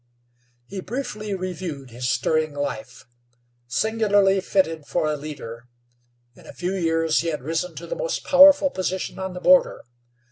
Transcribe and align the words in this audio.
He 0.65 0.81
briefly 0.81 1.35
reviewed 1.35 1.91
his 1.91 2.09
stirring 2.09 2.55
life. 2.55 3.05
Singularly 3.67 4.41
fitted 4.41 4.87
for 4.87 5.05
a 5.07 5.15
leader, 5.15 5.67
in 6.35 6.47
a 6.47 6.53
few 6.53 6.73
years 6.73 7.19
he 7.19 7.27
had 7.27 7.43
risen 7.43 7.75
to 7.75 7.85
the 7.85 7.95
most 7.95 8.23
powerful 8.23 8.71
position 8.71 9.19
on 9.19 9.35
the 9.35 9.39
border. 9.39 9.83